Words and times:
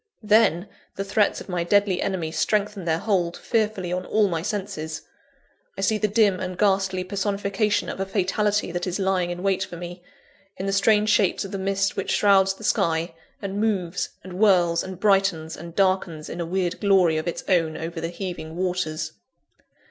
Then, 0.23 0.67
the 0.95 1.03
threats 1.03 1.41
of 1.41 1.47
my 1.47 1.63
deadly 1.63 2.01
enemy 2.01 2.31
strengthen 2.31 2.85
their 2.85 2.97
hold 2.97 3.37
fearfully 3.37 3.93
on 3.93 4.03
all 4.03 4.27
my 4.27 4.41
senses. 4.41 5.03
I 5.77 5.81
see 5.81 5.99
the 5.99 6.07
dim 6.07 6.39
and 6.39 6.57
ghastly 6.57 7.03
personification 7.03 7.87
of 7.87 7.99
a 7.99 8.05
fatality 8.07 8.71
that 8.71 8.87
is 8.87 8.97
lying 8.97 9.29
in 9.29 9.43
wait 9.43 9.63
for 9.63 9.77
me, 9.77 10.01
in 10.57 10.65
the 10.65 10.73
strange 10.73 11.09
shapes 11.11 11.45
of 11.45 11.51
the 11.51 11.59
mist 11.59 11.95
which 11.95 12.09
shrouds 12.15 12.55
the 12.55 12.63
sky, 12.63 13.13
and 13.43 13.61
moves, 13.61 14.09
and 14.23 14.33
whirls, 14.33 14.83
and 14.83 14.99
brightens, 14.99 15.55
and 15.55 15.75
darkens 15.75 16.29
in 16.29 16.41
a 16.41 16.47
weird 16.47 16.79
glory 16.79 17.17
of 17.17 17.27
its 17.27 17.43
own 17.47 17.77
over 17.77 18.01
the 18.01 18.07
heaving 18.09 18.55
waters. 18.55 19.11